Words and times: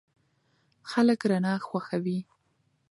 خلک 0.91 1.19
رڼا 1.31 1.53
خوښوي. 1.67 2.19